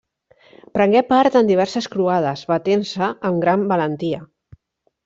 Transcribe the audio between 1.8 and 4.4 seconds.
Croades, batent-se amb gran valentia.